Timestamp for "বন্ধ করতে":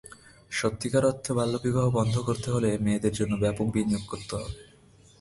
1.89-2.47